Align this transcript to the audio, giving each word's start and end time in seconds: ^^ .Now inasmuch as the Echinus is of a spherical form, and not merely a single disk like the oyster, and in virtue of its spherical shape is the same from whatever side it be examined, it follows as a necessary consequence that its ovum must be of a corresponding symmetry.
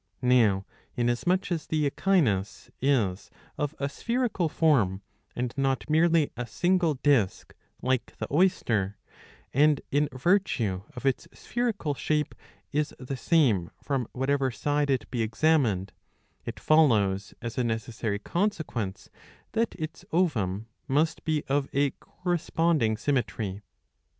^^ 0.23 0.27
.Now 0.27 0.65
inasmuch 0.95 1.51
as 1.51 1.67
the 1.67 1.87
Echinus 1.87 2.71
is 2.81 3.29
of 3.55 3.75
a 3.77 3.87
spherical 3.87 4.49
form, 4.49 5.03
and 5.35 5.53
not 5.55 5.87
merely 5.91 6.31
a 6.35 6.47
single 6.47 6.95
disk 6.95 7.53
like 7.83 8.17
the 8.17 8.25
oyster, 8.31 8.97
and 9.53 9.79
in 9.91 10.09
virtue 10.11 10.81
of 10.95 11.05
its 11.05 11.27
spherical 11.33 11.93
shape 11.93 12.33
is 12.71 12.95
the 12.97 13.15
same 13.15 13.69
from 13.83 14.07
whatever 14.11 14.49
side 14.49 14.89
it 14.89 15.05
be 15.11 15.21
examined, 15.21 15.93
it 16.45 16.59
follows 16.59 17.35
as 17.39 17.59
a 17.59 17.63
necessary 17.63 18.17
consequence 18.17 19.07
that 19.51 19.75
its 19.75 20.03
ovum 20.11 20.65
must 20.87 21.23
be 21.23 21.43
of 21.47 21.69
a 21.73 21.91
corresponding 21.91 22.97
symmetry. 22.97 23.61